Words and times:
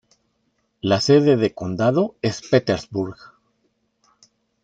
La 0.81 0.99
sede 0.99 1.37
de 1.37 1.53
condado 1.53 2.15
es 2.23 2.41
Petersburg. 2.41 3.17